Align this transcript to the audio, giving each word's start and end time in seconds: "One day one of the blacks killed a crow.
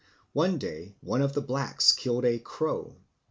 "One 0.33 0.57
day 0.57 0.95
one 1.01 1.21
of 1.21 1.33
the 1.33 1.41
blacks 1.43 1.91
killed 1.91 2.25
a 2.25 2.39
crow. 2.39 2.95